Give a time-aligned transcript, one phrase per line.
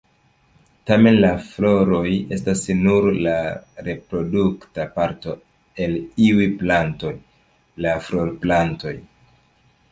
[0.91, 3.35] Tamen, la floroj estas nur la
[3.89, 5.37] reprodukta parto
[5.87, 5.95] el
[6.27, 7.15] iuj plantoj:
[7.87, 8.99] la florplantoj.